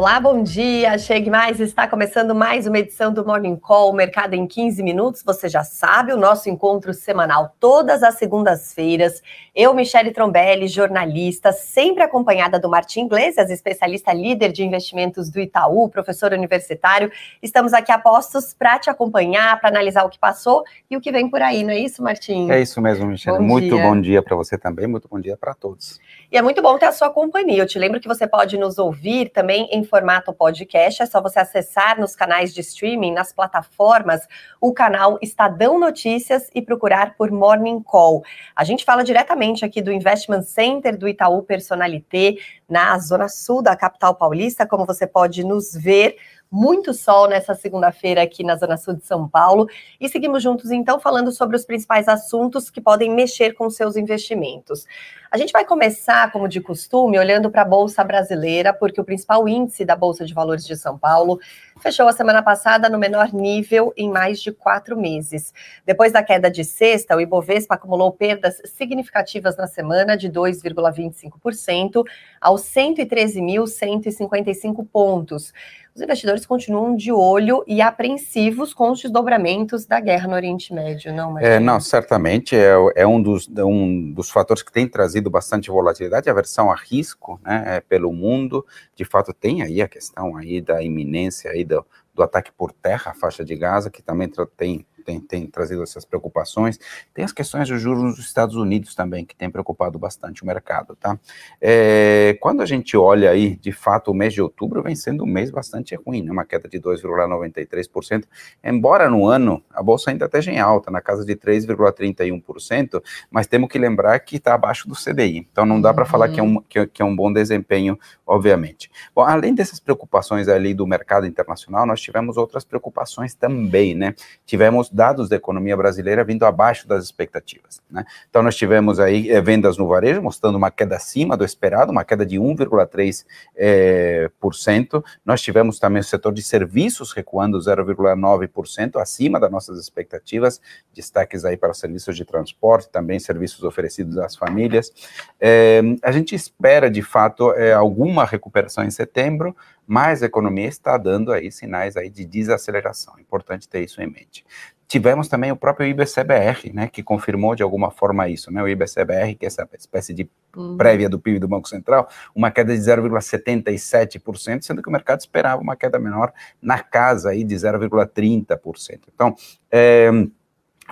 Olá, 0.00 0.18
bom 0.18 0.42
dia. 0.42 0.96
Chegue 0.96 1.28
mais. 1.28 1.60
Está 1.60 1.86
começando 1.86 2.34
mais 2.34 2.66
uma 2.66 2.78
edição 2.78 3.12
do 3.12 3.22
Morning 3.22 3.54
Call 3.54 3.92
Mercado 3.92 4.32
em 4.32 4.46
15 4.46 4.82
minutos. 4.82 5.22
Você 5.22 5.46
já 5.46 5.62
sabe, 5.62 6.10
o 6.10 6.16
nosso 6.16 6.48
encontro 6.48 6.94
semanal 6.94 7.54
todas 7.60 8.02
as 8.02 8.14
segundas-feiras. 8.14 9.22
Eu, 9.54 9.74
Michele 9.74 10.10
Trombelli, 10.10 10.68
jornalista, 10.68 11.52
sempre 11.52 12.02
acompanhada 12.02 12.58
do 12.58 12.66
Martim 12.66 13.04
Iglesias, 13.04 13.50
especialista 13.50 14.10
líder 14.14 14.52
de 14.52 14.64
investimentos 14.64 15.28
do 15.28 15.38
Itaú, 15.38 15.86
professor 15.90 16.32
universitário. 16.32 17.12
Estamos 17.42 17.74
aqui 17.74 17.92
a 17.92 17.98
postos 17.98 18.54
para 18.54 18.78
te 18.78 18.88
acompanhar, 18.88 19.60
para 19.60 19.68
analisar 19.68 20.04
o 20.04 20.08
que 20.08 20.18
passou 20.18 20.64
e 20.90 20.96
o 20.96 21.00
que 21.02 21.12
vem 21.12 21.28
por 21.28 21.42
aí, 21.42 21.62
não 21.62 21.74
é 21.74 21.78
isso, 21.78 22.02
Martim? 22.02 22.50
É 22.50 22.58
isso 22.58 22.80
mesmo, 22.80 23.06
Michele. 23.06 23.36
Bom 23.36 23.44
muito 23.44 23.74
dia. 23.74 23.82
bom 23.82 24.00
dia 24.00 24.22
para 24.22 24.34
você 24.34 24.56
também, 24.56 24.86
muito 24.86 25.06
bom 25.10 25.20
dia 25.20 25.36
para 25.36 25.52
todos. 25.52 26.00
E 26.32 26.38
é 26.38 26.42
muito 26.42 26.62
bom 26.62 26.78
ter 26.78 26.86
a 26.86 26.92
sua 26.92 27.10
companhia. 27.10 27.62
Eu 27.62 27.66
te 27.66 27.78
lembro 27.78 28.00
que 28.00 28.08
você 28.08 28.26
pode 28.26 28.56
nos 28.56 28.78
ouvir 28.78 29.28
também 29.28 29.68
em 29.70 29.89
formato 29.90 30.32
podcast. 30.32 31.02
É 31.02 31.06
só 31.06 31.20
você 31.20 31.40
acessar 31.40 32.00
nos 32.00 32.16
canais 32.16 32.54
de 32.54 32.60
streaming, 32.60 33.12
nas 33.12 33.32
plataformas, 33.32 34.26
o 34.60 34.72
canal 34.72 35.18
Estadão 35.20 35.78
Notícias 35.78 36.48
e 36.54 36.62
procurar 36.62 37.16
por 37.16 37.30
Morning 37.30 37.82
Call. 37.82 38.22
A 38.54 38.64
gente 38.64 38.84
fala 38.84 39.02
diretamente 39.02 39.64
aqui 39.64 39.82
do 39.82 39.92
Investment 39.92 40.42
Center 40.42 40.96
do 40.96 41.08
Itaú 41.08 41.42
Personalité, 41.42 42.36
na 42.68 42.96
zona 42.98 43.28
sul 43.28 43.60
da 43.60 43.76
capital 43.76 44.14
paulista, 44.14 44.64
como 44.66 44.86
você 44.86 45.06
pode 45.06 45.44
nos 45.44 45.74
ver 45.74 46.16
muito 46.50 46.92
sol 46.92 47.28
nessa 47.28 47.54
segunda-feira 47.54 48.22
aqui 48.22 48.42
na 48.42 48.56
Zona 48.56 48.76
Sul 48.76 48.94
de 48.94 49.04
São 49.04 49.28
Paulo. 49.28 49.68
E 50.00 50.08
seguimos 50.08 50.42
juntos, 50.42 50.72
então, 50.72 50.98
falando 50.98 51.30
sobre 51.30 51.56
os 51.56 51.64
principais 51.64 52.08
assuntos 52.08 52.68
que 52.68 52.80
podem 52.80 53.14
mexer 53.14 53.52
com 53.52 53.70
seus 53.70 53.96
investimentos. 53.96 54.84
A 55.30 55.38
gente 55.38 55.52
vai 55.52 55.64
começar, 55.64 56.32
como 56.32 56.48
de 56.48 56.60
costume, 56.60 57.16
olhando 57.16 57.52
para 57.52 57.62
a 57.62 57.64
Bolsa 57.64 58.02
Brasileira, 58.02 58.74
porque 58.74 59.00
o 59.00 59.04
principal 59.04 59.46
índice 59.46 59.84
da 59.84 59.94
Bolsa 59.94 60.26
de 60.26 60.34
Valores 60.34 60.66
de 60.66 60.76
São 60.76 60.98
Paulo 60.98 61.38
fechou 61.80 62.08
a 62.08 62.12
semana 62.12 62.42
passada 62.42 62.88
no 62.88 62.98
menor 62.98 63.32
nível 63.32 63.92
em 63.96 64.10
mais 64.10 64.42
de 64.42 64.50
quatro 64.50 64.96
meses. 64.96 65.54
Depois 65.86 66.12
da 66.12 66.20
queda 66.20 66.50
de 66.50 66.64
sexta, 66.64 67.14
o 67.14 67.20
Ibovespa 67.20 67.76
acumulou 67.76 68.10
perdas 68.10 68.60
significativas 68.64 69.56
na 69.56 69.68
semana 69.68 70.16
de 70.16 70.28
2,25% 70.28 72.04
aos 72.40 72.62
113.155 72.62 74.84
pontos 74.92 75.52
os 76.00 76.04
investidores 76.04 76.46
continuam 76.46 76.96
de 76.96 77.12
olho 77.12 77.62
e 77.66 77.82
apreensivos 77.82 78.72
com 78.72 78.90
os 78.90 79.02
desdobramentos 79.02 79.84
da 79.84 80.00
guerra 80.00 80.28
no 80.28 80.34
Oriente 80.34 80.72
Médio, 80.72 81.12
não, 81.12 81.38
É, 81.38 81.60
não, 81.60 81.78
certamente 81.78 82.56
é, 82.56 82.72
é, 82.96 83.06
um, 83.06 83.20
dos, 83.20 83.46
um 83.58 84.12
dos 84.12 84.30
fatores 84.30 84.62
que 84.62 84.72
tem 84.72 84.88
trazido 84.88 85.28
bastante 85.28 85.70
volatilidade, 85.70 86.28
a 86.28 86.32
aversão 86.32 86.70
a 86.70 86.74
risco, 86.74 87.38
né, 87.44 87.64
é, 87.66 87.80
pelo 87.80 88.12
mundo, 88.12 88.64
de 88.96 89.04
fato 89.04 89.34
tem 89.34 89.62
aí 89.62 89.82
a 89.82 89.88
questão 89.88 90.36
aí 90.36 90.60
da 90.60 90.82
iminência 90.82 91.50
aí 91.50 91.64
do, 91.64 91.84
do 92.14 92.22
ataque 92.22 92.50
por 92.50 92.72
terra 92.72 93.12
à 93.12 93.14
faixa 93.14 93.44
de 93.44 93.54
Gaza, 93.54 93.90
que 93.90 94.02
também 94.02 94.30
tem 94.56 94.86
tem, 95.10 95.20
tem 95.20 95.46
trazido 95.46 95.82
essas 95.82 96.04
preocupações. 96.04 96.78
Tem 97.12 97.24
as 97.24 97.32
questões 97.32 97.68
dos 97.68 97.80
juros 97.80 98.02
nos 98.02 98.18
Estados 98.18 98.54
Unidos 98.54 98.94
também, 98.94 99.24
que 99.24 99.34
tem 99.34 99.50
preocupado 99.50 99.98
bastante 99.98 100.42
o 100.42 100.46
mercado, 100.46 100.94
tá? 100.96 101.18
É, 101.60 102.36
quando 102.40 102.62
a 102.62 102.66
gente 102.66 102.96
olha 102.96 103.30
aí, 103.30 103.56
de 103.56 103.72
fato, 103.72 104.10
o 104.10 104.14
mês 104.14 104.32
de 104.32 104.42
outubro 104.42 104.82
vem 104.82 104.94
sendo 104.94 105.24
um 105.24 105.26
mês 105.26 105.50
bastante 105.50 105.94
ruim, 105.96 106.22
né? 106.22 106.30
Uma 106.30 106.44
queda 106.44 106.68
de 106.68 106.78
2,93%, 106.78 108.24
embora 108.62 109.08
no 109.08 109.26
ano 109.26 109.62
a 109.72 109.82
bolsa 109.82 110.10
ainda 110.10 110.26
esteja 110.26 110.52
em 110.52 110.58
alta, 110.58 110.90
na 110.90 111.00
casa 111.00 111.24
de 111.24 111.34
3,31%, 111.34 113.02
mas 113.30 113.46
temos 113.46 113.68
que 113.68 113.78
lembrar 113.78 114.18
que 114.20 114.36
está 114.36 114.54
abaixo 114.54 114.88
do 114.88 114.94
CDI, 114.94 115.46
então 115.50 115.64
não 115.64 115.80
dá 115.80 115.92
para 115.92 116.04
falar 116.04 116.28
que 116.28 116.38
é, 116.38 116.42
um, 116.42 116.60
que, 116.60 116.86
que 116.86 117.02
é 117.02 117.04
um 117.04 117.14
bom 117.14 117.32
desempenho, 117.32 117.98
obviamente. 118.26 118.90
Bom, 119.14 119.22
além 119.22 119.54
dessas 119.54 119.80
preocupações 119.80 120.48
ali 120.48 120.74
do 120.74 120.86
mercado 120.86 121.26
internacional, 121.26 121.86
nós 121.86 122.00
tivemos 122.00 122.36
outras 122.36 122.64
preocupações 122.64 123.34
também, 123.34 123.94
né? 123.94 124.14
Tivemos 124.44 124.90
dados 125.00 125.30
da 125.30 125.36
economia 125.36 125.74
brasileira 125.74 126.22
vindo 126.22 126.44
abaixo 126.44 126.86
das 126.86 127.02
expectativas. 127.02 127.80
Né? 127.90 128.04
Então, 128.28 128.42
nós 128.42 128.54
tivemos 128.54 129.00
aí 129.00 129.30
é, 129.30 129.40
vendas 129.40 129.78
no 129.78 129.88
varejo 129.88 130.20
mostrando 130.20 130.56
uma 130.56 130.70
queda 130.70 130.96
acima 130.96 131.38
do 131.38 131.42
esperado, 131.42 131.90
uma 131.90 132.04
queda 132.04 132.26
de 132.26 132.36
1,3%. 132.36 133.24
É, 133.56 134.30
por 134.38 134.54
cento. 134.54 135.02
nós 135.24 135.40
tivemos 135.40 135.78
também 135.78 136.00
o 136.00 136.04
setor 136.04 136.34
de 136.34 136.42
serviços 136.42 137.12
recuando 137.12 137.58
0,9%, 137.58 139.00
acima 139.00 139.40
das 139.40 139.50
nossas 139.50 139.78
expectativas, 139.78 140.60
destaques 140.94 141.46
aí 141.46 141.56
para 141.56 141.72
serviços 141.72 142.14
de 142.14 142.26
transporte, 142.26 142.90
também 142.90 143.18
serviços 143.18 143.62
oferecidos 143.64 144.18
às 144.18 144.36
famílias. 144.36 144.92
É, 145.40 145.80
a 146.02 146.12
gente 146.12 146.34
espera, 146.34 146.90
de 146.90 147.00
fato, 147.00 147.54
alguma 147.74 148.26
recuperação 148.26 148.84
em 148.84 148.90
setembro, 148.90 149.56
mas 149.90 150.22
a 150.22 150.26
economia 150.26 150.68
está 150.68 150.96
dando 150.96 151.32
aí 151.32 151.50
sinais 151.50 151.96
aí 151.96 152.08
de 152.08 152.24
desaceleração. 152.24 153.18
Importante 153.18 153.68
ter 153.68 153.82
isso 153.82 154.00
em 154.00 154.06
mente. 154.06 154.46
Tivemos 154.86 155.26
também 155.26 155.50
o 155.50 155.56
próprio 155.56 155.84
IBCBR, 155.88 156.72
né, 156.72 156.86
que 156.86 157.02
confirmou 157.02 157.56
de 157.56 157.64
alguma 157.64 157.90
forma 157.90 158.28
isso, 158.28 158.52
né, 158.52 158.62
o 158.62 158.68
IBCBR, 158.68 159.34
que 159.34 159.44
é 159.44 159.48
essa 159.48 159.68
espécie 159.76 160.14
de 160.14 160.30
uhum. 160.56 160.76
prévia 160.76 161.08
do 161.08 161.18
PIB 161.18 161.40
do 161.40 161.48
Banco 161.48 161.68
Central, 161.68 162.08
uma 162.32 162.52
queda 162.52 162.72
de 162.72 162.80
0,77%, 162.80 164.62
sendo 164.62 164.80
que 164.80 164.88
o 164.88 164.92
mercado 164.92 165.18
esperava 165.18 165.60
uma 165.60 165.74
queda 165.74 165.98
menor 165.98 166.32
na 166.62 166.78
casa 166.78 167.30
aí 167.30 167.42
de 167.42 167.56
0,30%. 167.56 169.00
Então, 169.12 169.34
é, 169.72 170.08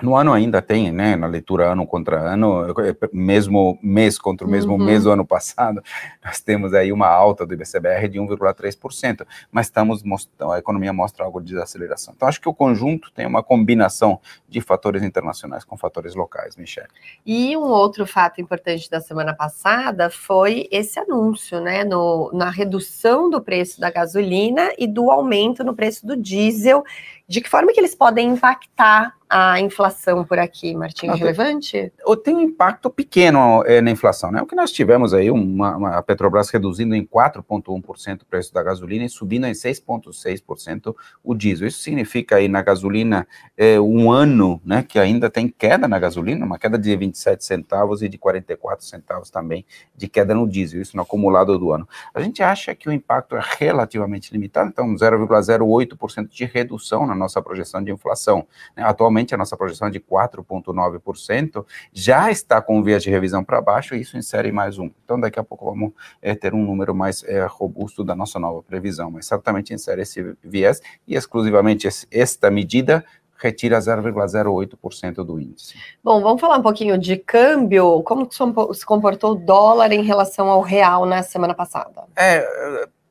no 0.01 0.15
ano 0.15 0.33
ainda 0.33 0.61
tem, 0.61 0.91
né, 0.91 1.15
na 1.15 1.27
leitura 1.27 1.71
ano 1.71 1.85
contra 1.85 2.19
ano, 2.19 2.73
mesmo 3.11 3.77
mês 3.81 4.17
contra 4.17 4.45
o 4.45 4.49
mesmo 4.49 4.73
uhum. 4.73 4.83
mês 4.83 5.03
do 5.03 5.11
ano 5.11 5.25
passado, 5.25 5.81
nós 6.23 6.39
temos 6.41 6.73
aí 6.73 6.91
uma 6.91 7.07
alta 7.07 7.45
do 7.45 7.53
IBCBR 7.53 8.07
de 8.07 8.19
1,3%, 8.19 9.25
mas 9.51 9.67
estamos 9.67 10.03
a 10.53 10.57
economia 10.57 10.93
mostra 10.93 11.25
algo 11.25 11.41
de 11.41 11.53
desaceleração. 11.53 12.13
Então 12.15 12.27
acho 12.27 12.41
que 12.41 12.49
o 12.49 12.53
conjunto 12.53 13.11
tem 13.11 13.25
uma 13.25 13.43
combinação 13.43 14.19
de 14.47 14.61
fatores 14.61 15.03
internacionais 15.03 15.63
com 15.63 15.77
fatores 15.77 16.15
locais, 16.15 16.55
Michelle. 16.55 16.89
E 17.25 17.55
um 17.55 17.63
outro 17.63 18.05
fato 18.05 18.41
importante 18.41 18.89
da 18.89 18.99
semana 18.99 19.33
passada 19.33 20.09
foi 20.09 20.67
esse 20.71 20.99
anúncio, 20.99 21.59
né, 21.59 21.83
no, 21.83 22.31
na 22.33 22.49
redução 22.49 23.29
do 23.29 23.41
preço 23.41 23.79
da 23.79 23.89
gasolina 23.89 24.71
e 24.77 24.87
do 24.87 25.11
aumento 25.11 25.63
no 25.63 25.75
preço 25.75 26.05
do 26.05 26.15
diesel, 26.15 26.83
de 27.29 27.41
que 27.41 27.49
forma 27.49 27.71
que 27.71 27.79
eles 27.79 27.93
podem 27.93 28.29
impactar 28.29 29.13
a 29.29 29.59
inflação 29.59 30.25
por 30.25 30.39
aqui, 30.39 30.75
Martim? 30.75 31.07
relevante? 31.07 31.93
Tem 32.23 32.35
um 32.35 32.41
impacto 32.41 32.89
pequeno 32.89 33.63
é, 33.67 33.79
na 33.79 33.91
inflação, 33.91 34.31
né? 34.31 34.41
O 34.41 34.47
que 34.47 34.55
nós 34.55 34.71
tivemos 34.71 35.13
aí, 35.13 35.29
uma, 35.29 35.77
uma 35.77 35.97
a 35.97 36.01
Petrobras 36.01 36.49
reduzindo 36.49 36.95
em 36.95 37.05
4,1% 37.05 38.23
o 38.23 38.25
preço 38.25 38.51
da 38.51 38.63
gasolina 38.63 39.05
e 39.05 39.09
subindo 39.09 39.45
em 39.45 39.51
6,6% 39.51 40.95
o 41.23 41.35
diesel. 41.35 41.67
Isso 41.67 41.79
significa 41.79 42.37
aí 42.37 42.47
na 42.47 42.63
gasolina 42.63 43.27
é, 43.55 43.79
um 43.79 44.11
ano, 44.11 44.59
né, 44.65 44.81
que 44.81 44.97
ainda 44.97 45.29
tem 45.29 45.47
queda 45.47 45.87
na 45.87 45.99
gasolina, 45.99 46.43
uma 46.43 46.57
queda 46.57 46.79
de 46.79 46.95
27 46.95 47.45
centavos 47.45 48.01
e 48.01 48.09
de 48.09 48.17
44 48.17 48.83
centavos 48.83 49.29
também 49.29 49.63
de 49.95 50.07
queda 50.07 50.33
no 50.33 50.49
diesel, 50.49 50.81
isso 50.81 50.97
no 50.97 51.03
acumulado 51.03 51.59
do 51.59 51.71
ano. 51.71 51.87
A 52.15 52.21
gente 52.21 52.41
acha 52.41 52.73
que 52.73 52.89
o 52.89 52.91
impacto 52.91 53.35
é 53.35 53.41
relativamente 53.59 54.33
limitado, 54.33 54.69
então 54.69 54.91
0,08% 54.95 56.29
de 56.29 56.45
redução 56.45 57.05
na 57.05 57.18
nossa 57.19 57.41
projeção 57.41 57.83
de 57.83 57.91
inflação. 57.91 58.47
Né? 58.75 58.83
Atualmente, 58.83 59.35
a 59.35 59.37
nossa 59.37 59.55
projeção 59.55 59.87
é 59.87 59.91
de 59.91 59.99
4,9%, 59.99 61.65
já 61.93 62.31
está 62.31 62.61
com 62.61 62.81
vias 62.81 63.03
de 63.03 63.09
revisão 63.09 63.43
para 63.43 63.61
baixo, 63.61 63.95
e 63.95 64.01
isso 64.01 64.17
insere 64.17 64.51
mais 64.51 64.79
um. 64.79 64.89
Então, 65.03 65.19
daqui 65.19 65.39
a 65.39 65.43
pouco 65.43 65.65
vamos 65.65 65.91
é, 66.21 66.33
ter 66.33 66.53
um 66.53 66.63
número 66.63 66.95
mais 66.95 67.23
é, 67.23 67.45
robusto 67.45 68.03
da 68.03 68.15
nossa 68.15 68.39
nova 68.39 68.63
previsão, 68.63 69.11
mas 69.11 69.25
certamente 69.25 69.73
insere 69.73 70.01
esse 70.01 70.35
viés, 70.43 70.81
e 71.07 71.15
exclusivamente 71.15 71.87
esse, 71.87 72.07
esta 72.11 72.49
medida 72.49 73.05
retira 73.39 73.79
0,08% 73.79 75.23
do 75.23 75.39
índice. 75.39 75.75
Bom, 76.03 76.21
vamos 76.21 76.41
falar 76.41 76.57
um 76.57 76.61
pouquinho 76.61 76.97
de 76.97 77.15
câmbio. 77.15 78.03
Como 78.03 78.27
se 78.73 78.85
comportou 78.85 79.31
o 79.31 79.35
dólar 79.35 79.91
em 79.93 80.03
relação 80.03 80.49
ao 80.49 80.61
real 80.61 81.05
na 81.05 81.23
semana 81.23 81.55
passada? 81.55 82.03
É, 82.17 82.45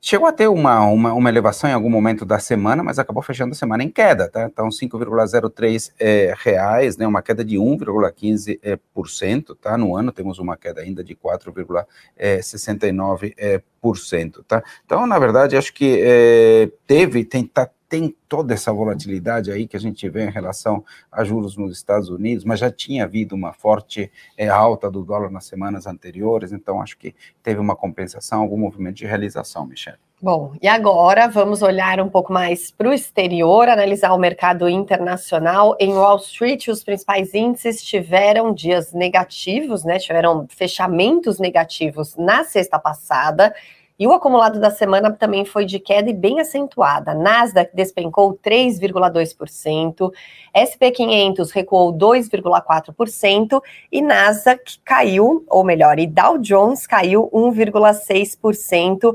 Chegou 0.00 0.29
a 0.29 0.33
ter 0.33 0.47
uma, 0.47 0.87
uma, 0.87 1.12
uma, 1.12 1.29
elevação 1.29 1.69
em 1.69 1.73
algum 1.73 1.91
momento 1.91 2.25
da 2.25 2.39
semana, 2.39 2.85
mas 2.85 3.00
acabou 3.00 3.21
fechando 3.23 3.50
a 3.53 3.56
semana 3.56 3.83
em 3.83 3.91
queda, 3.91 4.29
tá? 4.29 4.45
Então, 4.45 4.69
5,03 4.69 5.93
é, 5.99 6.33
reais, 6.39 6.97
né? 6.97 7.05
Uma 7.06 7.21
queda 7.21 7.45
de 7.45 7.56
1,15%, 7.56 8.61
é, 8.62 8.79
por 8.95 9.11
cento, 9.11 9.56
tá? 9.56 9.77
No 9.77 9.97
ano 9.97 10.12
temos 10.12 10.39
uma 10.39 10.56
queda 10.56 10.83
ainda 10.83 11.03
de 11.03 11.17
4,69%, 11.17 13.35
é, 13.37 13.61
por 13.81 13.99
cento, 13.99 14.45
tá? 14.45 14.62
Então, 14.85 15.05
na 15.05 15.19
verdade, 15.19 15.56
acho 15.56 15.75
que 15.75 16.00
é, 16.00 16.71
teve, 16.87 17.25
tem, 17.25 17.45
tá, 17.45 17.69
tem 17.88 18.14
toda 18.29 18.55
essa 18.55 18.73
volatilidade 18.73 19.50
aí 19.50 19.67
que 19.67 19.76
a 19.76 19.81
gente 19.81 20.08
vê 20.08 20.25
em 20.25 20.31
relação 20.31 20.85
a 21.11 21.25
juros 21.25 21.56
nos 21.56 21.76
Estados 21.76 22.11
Unidos, 22.11 22.44
mas 22.44 22.61
já 22.61 22.70
tinha 22.70 23.05
havido 23.05 23.35
uma 23.35 23.52
forte 23.52 24.11
é, 24.37 24.49
alta 24.49 24.90
do 24.90 25.02
dólar 25.02 25.31
nas 25.31 25.46
semanas 25.46 25.87
anteriores, 25.87 26.52
então 26.52 26.82
acho 26.82 26.99
que 26.99 27.14
teve 27.43 27.58
uma 27.58 27.75
compensação, 27.75 28.43
algum 28.43 28.58
movimento 28.58 28.96
de 28.96 29.06
realização, 29.06 29.67
Michelle. 29.67 29.99
Bom, 30.20 30.52
e 30.61 30.67
agora 30.67 31.29
vamos 31.29 31.62
olhar 31.62 32.00
um 32.00 32.08
pouco 32.08 32.32
mais 32.32 32.73
para 32.73 32.88
o 32.88 32.93
exterior, 32.93 33.69
analisar 33.69 34.12
o 34.12 34.19
mercado 34.19 34.69
internacional. 34.69 35.76
Em 35.79 35.93
Wall 35.94 36.17
Street, 36.17 36.67
os 36.67 36.82
principais 36.82 37.35
índices 37.35 37.81
tiveram 37.81 38.52
dias 38.52 38.93
negativos, 38.93 39.85
né? 39.85 39.96
Tiveram 40.00 40.44
fechamentos 40.49 41.38
negativos 41.38 42.17
na 42.17 42.43
sexta 42.43 42.81
passada. 42.81 43.55
E 43.99 44.06
o 44.06 44.12
acumulado 44.12 44.61
da 44.61 44.71
semana 44.71 45.11
também 45.11 45.45
foi 45.45 45.65
de 45.65 45.81
queda 45.81 46.09
e 46.09 46.15
bem 46.15 46.39
acentuada. 46.39 47.15
Nasdaq 47.15 47.75
despencou 47.75 48.39
3,2%, 48.39 50.12
SP 50.55 50.93
500 50.93 51.50
recuou 51.50 51.93
2,4% 51.93 53.61
e 53.91 54.00
Nasdaq 54.00 54.79
caiu, 54.85 55.45
ou 55.49 55.65
melhor, 55.65 55.99
e 55.99 56.06
Dow 56.06 56.39
Jones 56.39 56.87
caiu 56.87 57.29
1,6%. 57.33 59.12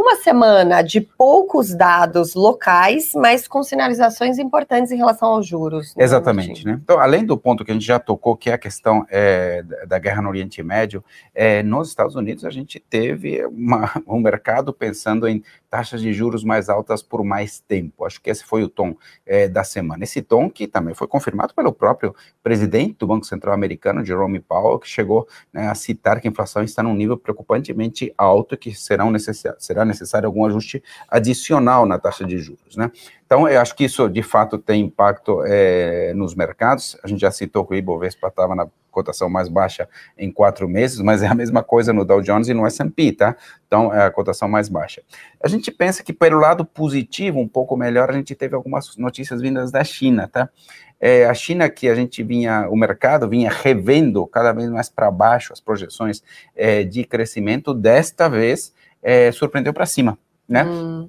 Uma 0.00 0.16
semana 0.16 0.80
de 0.80 0.98
poucos 0.98 1.74
dados 1.74 2.32
locais, 2.34 3.12
mas 3.14 3.46
com 3.46 3.62
sinalizações 3.62 4.38
importantes 4.38 4.90
em 4.90 4.96
relação 4.96 5.28
aos 5.28 5.46
juros. 5.46 5.94
Né, 5.94 6.02
Exatamente. 6.02 6.64
Né? 6.64 6.80
Então, 6.82 6.98
além 6.98 7.22
do 7.22 7.36
ponto 7.36 7.62
que 7.66 7.70
a 7.70 7.74
gente 7.74 7.84
já 7.84 7.98
tocou, 7.98 8.34
que 8.34 8.48
é 8.48 8.54
a 8.54 8.58
questão 8.58 9.04
é, 9.10 9.62
da 9.86 9.98
guerra 9.98 10.22
no 10.22 10.30
Oriente 10.30 10.62
Médio, 10.62 11.04
é, 11.34 11.62
nos 11.62 11.88
Estados 11.88 12.16
Unidos 12.16 12.46
a 12.46 12.50
gente 12.50 12.80
teve 12.80 13.44
uma, 13.44 13.92
um 14.08 14.18
mercado 14.18 14.72
pensando 14.72 15.28
em 15.28 15.44
taxas 15.68 16.00
de 16.00 16.14
juros 16.14 16.42
mais 16.42 16.70
altas 16.70 17.02
por 17.02 17.22
mais 17.22 17.60
tempo. 17.60 18.06
Acho 18.06 18.22
que 18.22 18.30
esse 18.30 18.42
foi 18.42 18.64
o 18.64 18.70
tom 18.70 18.96
é, 19.26 19.48
da 19.48 19.62
semana. 19.62 20.02
Esse 20.02 20.22
tom 20.22 20.48
que 20.48 20.66
também 20.66 20.94
foi 20.94 21.06
confirmado 21.06 21.52
pelo 21.52 21.74
próprio 21.74 22.14
presidente 22.42 22.96
do 22.98 23.06
Banco 23.06 23.26
Central 23.26 23.52
americano, 23.52 24.02
Jerome 24.02 24.40
Powell, 24.40 24.78
que 24.78 24.88
chegou 24.88 25.28
né, 25.52 25.68
a 25.68 25.74
citar 25.74 26.20
que 26.22 26.26
a 26.26 26.30
inflação 26.30 26.62
está 26.62 26.82
num 26.82 26.94
nível 26.94 27.18
preocupantemente 27.18 28.14
alto 28.16 28.54
e 28.54 28.58
que 28.58 28.74
serão 28.74 29.10
necessário, 29.10 29.60
será 29.60 29.89
necessário 29.90 30.26
algum 30.26 30.44
ajuste 30.46 30.82
adicional 31.08 31.84
na 31.84 31.98
taxa 31.98 32.24
de 32.24 32.38
juros. 32.38 32.76
Né? 32.76 32.90
Então, 33.26 33.46
eu 33.48 33.60
acho 33.60 33.76
que 33.76 33.84
isso, 33.84 34.08
de 34.08 34.22
fato, 34.22 34.58
tem 34.58 34.82
impacto 34.82 35.42
é, 35.46 36.12
nos 36.14 36.34
mercados. 36.34 36.96
A 37.04 37.08
gente 37.08 37.20
já 37.20 37.30
citou 37.30 37.66
que 37.66 37.74
o 37.74 37.76
Ibovespa 37.76 38.28
estava 38.28 38.54
na 38.54 38.66
cotação 38.90 39.28
mais 39.30 39.48
baixa 39.48 39.88
em 40.18 40.30
quatro 40.32 40.68
meses, 40.68 40.98
mas 41.00 41.22
é 41.22 41.28
a 41.28 41.34
mesma 41.34 41.62
coisa 41.62 41.92
no 41.92 42.04
Dow 42.04 42.20
Jones 42.20 42.48
e 42.48 42.54
no 42.54 42.66
S&P, 42.66 43.12
tá? 43.12 43.36
Então, 43.66 43.94
é 43.94 44.04
a 44.04 44.10
cotação 44.10 44.48
mais 44.48 44.68
baixa. 44.68 45.02
A 45.42 45.48
gente 45.48 45.70
pensa 45.70 46.02
que, 46.02 46.12
pelo 46.12 46.38
lado 46.38 46.64
positivo, 46.64 47.38
um 47.38 47.46
pouco 47.48 47.76
melhor, 47.76 48.10
a 48.10 48.12
gente 48.12 48.34
teve 48.34 48.54
algumas 48.54 48.96
notícias 48.96 49.40
vindas 49.40 49.70
da 49.70 49.84
China, 49.84 50.28
tá? 50.28 50.48
É, 51.00 51.24
a 51.24 51.32
China 51.32 51.70
que 51.70 51.88
a 51.88 51.94
gente 51.94 52.22
vinha, 52.22 52.68
o 52.68 52.76
mercado 52.76 53.26
vinha 53.26 53.50
revendo 53.50 54.26
cada 54.26 54.52
vez 54.52 54.68
mais 54.68 54.90
para 54.90 55.10
baixo 55.10 55.52
as 55.52 55.60
projeções 55.60 56.22
é, 56.54 56.84
de 56.84 57.04
crescimento, 57.04 57.72
desta 57.72 58.28
vez 58.28 58.74
é, 59.02 59.32
surpreendeu 59.32 59.72
para 59.72 59.86
cima, 59.86 60.18
né? 60.48 60.64
Hum 60.64 61.08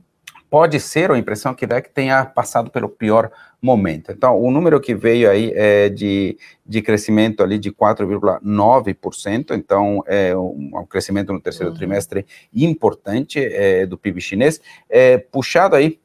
pode 0.52 0.82
ser, 0.82 1.10
a 1.10 1.18
impressão 1.18 1.56
que 1.56 1.66
dá 1.66 1.78
é 1.78 1.82
que 1.82 1.90
tenha 1.90 2.26
passado 2.26 2.70
pelo 2.70 2.90
pior 2.90 3.32
momento. 3.62 4.12
Então, 4.12 4.38
o 4.38 4.52
número 4.52 4.82
que 4.82 4.94
veio 4.94 5.32
aí 5.32 5.50
é 5.56 5.88
de, 5.88 6.38
de 6.66 6.82
crescimento 6.82 7.42
ali 7.42 7.58
de 7.58 7.72
4,9%, 7.72 9.52
então 9.52 10.04
é 10.06 10.36
um, 10.36 10.72
um, 10.76 10.86
crescimento 10.86 11.32
no 11.32 11.40
terceiro 11.40 11.72
uhum. 11.72 11.78
trimestre 11.78 12.26
importante 12.54 13.40
é, 13.40 13.86
do 13.86 13.98
PIB 13.98 14.20
chinês, 14.20 14.60
é, 14.90 15.18
puxado 15.18 15.74
aí 15.74 16.02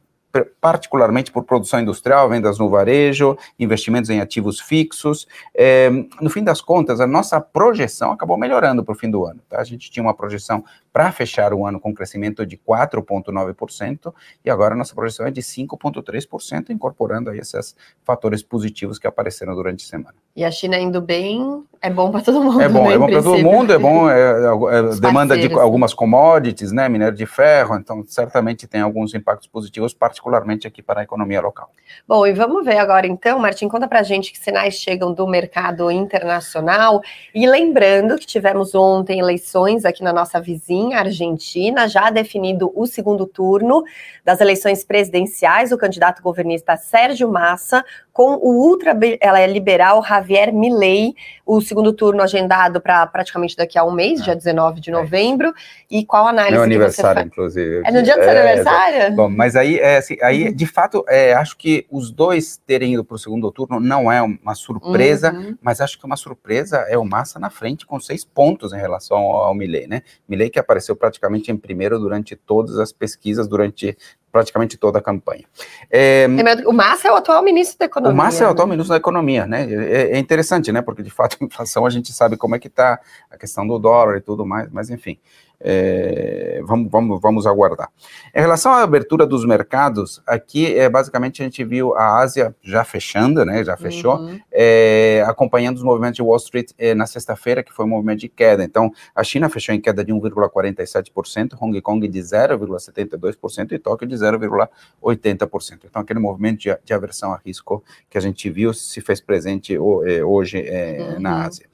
particularmente 0.61 1.31
por 1.31 1.45
produção 1.45 1.81
industrial, 1.81 2.29
vendas 2.29 2.59
no 2.59 2.69
varejo, 2.69 3.37
investimentos 3.59 4.11
em 4.11 4.21
ativos 4.21 4.61
fixos. 4.61 5.27
É, 5.55 5.89
no 6.21 6.29
fim 6.29 6.43
das 6.43 6.61
contas, 6.61 7.01
a 7.01 7.07
nossa 7.07 7.41
projeção 7.41 8.13
acabou 8.13 8.37
melhorando 8.37 8.85
para 8.85 8.93
o 8.93 8.95
fim 8.95 9.11
do 9.11 9.25
ano. 9.25 9.41
Tá? 9.49 9.61
A 9.61 9.65
gente 9.65 9.91
tinha 9.91 10.03
uma 10.03 10.15
projeção 10.15 10.65
para 10.97 11.13
fechar 11.13 11.53
o 11.53 11.67
ano 11.67 11.79
com 11.79 11.93
crescimento 11.93 12.47
de 12.47 12.57
4,9%, 12.57 14.15
e 14.43 14.49
agora 14.49 14.73
a 14.73 14.79
nossa 14.79 14.95
projeção 14.95 15.27
é 15.27 15.31
de 15.31 15.43
5,3%, 15.43 16.71
incorporando 16.71 17.29
aí 17.29 17.39
esses 17.39 17.77
fatores 18.03 18.43
positivos 18.43 18.99
que 18.99 19.07
apareceram 19.07 19.55
durante 19.55 19.85
a 19.85 19.89
semana. 19.89 20.15
E 20.35 20.43
a 20.43 20.51
China 20.51 20.79
indo 20.79 21.03
bem, 21.03 21.63
é 21.83 21.91
bom 21.91 22.11
para 22.11 22.23
todo 22.23 22.43
mundo. 22.43 22.63
É 22.63 22.69
bom, 22.69 22.89
né, 22.89 22.95
é 22.95 22.99
bom 22.99 23.07
para 23.09 23.23
todo 23.23 23.39
mundo, 23.39 23.73
é 23.75 23.79
bom, 23.79 24.09
é, 24.09 24.19
é, 24.19 24.95
é 24.95 24.99
demanda 24.99 25.37
de 25.37 25.53
algumas 25.53 25.93
commodities, 25.93 26.73
né, 26.73 26.89
minério 26.89 27.15
de 27.15 27.27
ferro, 27.27 27.77
então 27.77 28.03
certamente 28.07 28.67
tem 28.67 28.81
alguns 28.81 29.13
impactos 29.13 29.49
positivos, 29.49 29.93
particularmente 29.93 30.67
aqui 30.67 30.83
para 30.83 31.01
a 31.01 31.03
economia 31.03 31.43
local. 31.43 31.71
Bom, 32.09 32.27
e 32.27 32.33
vamos 32.33 32.65
ver 32.65 32.79
agora 32.79 33.07
então, 33.07 33.39
Martim, 33.39 33.69
conta 33.69 33.87
para 33.87 34.03
gente 34.03 34.33
que 34.33 34.39
sinais 34.39 34.77
chegam 34.77 35.13
do 35.13 35.27
mercado 35.27 35.91
internacional, 35.91 37.03
e 37.35 37.47
lembrando 37.47 38.17
que 38.17 38.27
tivemos 38.27 38.75
ontem 38.75 39.21
eleições 39.21 39.85
aqui 39.85 40.03
na 40.03 40.13
nossa 40.13 40.41
vizinha, 40.41 40.86
Argentina, 40.95 41.89
já 41.89 42.11
definido 42.11 42.73
o 42.75 42.87
segundo 42.87 43.27
turno 43.27 43.85
das 44.25 44.41
eleições 44.41 44.85
presidenciais, 44.85 45.73
o 45.73 45.79
candidato 45.79 46.23
governista 46.23 46.77
Sérgio 46.77 47.31
Massa 47.31 47.85
com 48.17 48.37
o 48.37 48.71
ultra 48.71 48.99
ela 49.21 49.39
é 49.39 49.47
liberal 49.47 50.03
Javier 50.03 50.51
Milei, 50.51 51.15
o 51.45 51.61
segundo 51.61 51.93
turno 51.93 52.23
agendado 52.23 52.81
para 52.81 53.07
praticamente 53.07 53.55
daqui 53.55 53.79
a 53.79 53.85
um 53.85 53.93
mês, 53.93 54.23
ah, 54.23 54.25
dia 54.25 54.35
19 54.35 54.81
de 54.81 54.89
é 54.89 54.93
novembro. 54.95 55.49
É. 55.49 55.53
E 55.91 56.03
qual 56.03 56.27
análise 56.27 56.55
Meu 56.55 56.63
aniversário, 56.63 57.21
inclusive. 57.21 57.83
É 57.85 57.93
no 57.93 58.03
dia 58.03 58.17
do 58.17 58.23
seu 58.23 58.33
é, 58.33 58.41
aniversário? 58.41 59.15
Bom, 59.15 59.29
mas 59.29 59.55
aí, 59.55 59.79
é, 59.79 59.99
assim, 59.99 60.17
aí 60.23 60.51
de 60.51 60.65
fato, 60.65 61.05
é, 61.07 61.35
acho 61.35 61.59
que 61.59 61.87
os 61.91 62.11
dois 62.11 62.57
terem 62.67 62.95
ido 62.95 63.05
para 63.05 63.17
o 63.17 63.19
segundo 63.19 63.53
turno 63.53 63.79
não 63.79 64.11
é 64.11 64.23
uma 64.23 64.55
surpresa, 64.55 65.35
uhum. 65.35 65.55
mas 65.61 65.83
acho 65.83 65.99
que 65.99 66.07
uma 66.07 66.17
surpresa 66.17 66.87
é 66.89 66.97
o 66.97 67.05
Massa 67.05 67.39
na 67.39 67.51
frente 67.51 67.85
com 67.85 68.01
seis 68.01 68.25
pontos 68.25 68.73
em 68.73 68.79
relação 68.79 69.19
ao, 69.19 69.45
ao 69.45 69.55
Milley, 69.55 69.87
né? 69.87 70.01
Milley 70.27 70.49
que 70.49 70.59
apareceu 70.59 70.97
praticamente 70.97 71.53
em 71.53 71.57
primeiro 71.59 71.99
durante 71.99 72.35
todas 72.35 72.79
as 72.79 72.93
pesquisas, 72.93 73.47
durante 73.47 73.95
praticamente 74.37 74.77
toda 74.77 74.99
a 74.99 75.03
campanha. 75.03 75.45
É, 75.91 76.27
o 76.67 76.73
Massa 76.75 77.09
é 77.09 77.11
o 77.11 77.17
atual 77.17 77.43
ministro 77.43 77.79
da 77.79 77.87
Economia. 77.87 78.13
O 78.13 78.17
Massa 78.17 78.45
é 78.45 78.47
o 78.47 78.51
atual 78.51 78.67
né? 78.69 78.73
ministro 78.73 78.93
da 78.93 78.99
Economia, 78.99 79.47
né? 79.47 79.67
É, 79.67 80.11
é, 80.13 80.19
interessante, 80.19 80.71
né? 80.71 80.83
Porque 80.83 81.03
de 81.03 81.09
fato 81.09 81.39
a 81.41 81.45
inflação 81.47 81.87
a 81.87 81.91
gente 81.91 82.13
sabe 82.13 82.37
como 82.37 82.55
é 82.55 82.59
que 82.59 82.69
está 82.69 83.01
a 83.31 83.39
questão 83.39 83.67
do 83.67 83.79
dólar 83.79 84.19
e 84.19 84.21
tudo 84.21 84.45
mais, 84.45 84.69
mas 84.71 84.91
enfim. 84.91 85.19
É, 85.61 86.61
vamos, 86.65 86.91
vamos, 86.91 87.21
vamos 87.21 87.47
aguardar. 87.47 87.89
Em 88.35 88.41
relação 88.41 88.73
à 88.73 88.83
abertura 88.83 89.27
dos 89.27 89.45
mercados, 89.45 90.23
aqui 90.27 90.77
é, 90.79 90.89
basicamente 90.89 91.43
a 91.43 91.45
gente 91.45 91.65
viu 91.65 91.95
a 91.97 92.19
Ásia 92.19 92.55
já 92.63 92.85
fechando, 92.85 93.45
né, 93.45 93.65
já 93.65 93.77
fechou, 93.77 94.19
uhum. 94.19 94.39
é, 94.53 95.25
acompanhando 95.27 95.77
os 95.77 95.83
movimentos 95.83 96.17
de 96.17 96.23
Wall 96.23 96.37
Street 96.37 96.71
é, 96.79 96.95
na 96.95 97.07
sexta-feira, 97.07 97.63
que 97.63 97.73
foi 97.73 97.85
um 97.85 97.89
movimento 97.89 98.21
de 98.21 98.29
queda. 98.29 98.63
Então, 98.65 98.91
a 99.15 99.25
China 99.25 99.49
fechou 99.49 99.75
em 99.75 99.81
queda 99.81 100.05
de 100.05 100.13
1,47%, 100.13 101.57
Hong 101.61 101.81
Kong 101.81 102.07
de 102.07 102.21
0,72% 102.21 103.73
e 103.73 103.79
Tóquio 103.79 104.07
de 104.07 104.15
0,80%. 104.15 105.81
Então, 105.85 106.03
aquele 106.03 106.21
movimento 106.21 106.61
de, 106.61 106.77
de, 106.85 106.95
aversão 106.95 107.33
a 107.33 107.41
risco 107.45 107.83
que 108.11 108.19
a 108.19 108.21
gente 108.21 108.49
viu 108.51 108.73
se 108.75 109.01
fez 109.01 109.21
presente 109.21 109.75
é, 109.75 109.79
hoje 110.25 110.59
é, 110.59 111.13
uhum. 111.15 111.21
na 111.21 111.45
Ásia. 111.45 111.67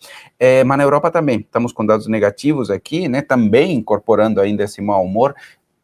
mas 0.64 0.78
na 0.78 0.84
Europa 0.84 1.10
também, 1.10 1.40
estamos 1.40 1.72
com 1.72 1.84
dados 1.84 2.06
negativos 2.06 2.70
aqui, 2.70 3.08
né, 3.08 3.22
também 3.22 3.71
incorporando 3.72 4.40
ainda 4.40 4.64
esse 4.64 4.80
mau 4.80 5.04
humor, 5.04 5.34